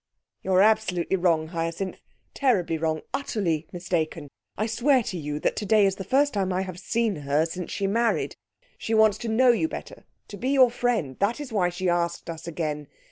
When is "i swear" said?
4.57-5.03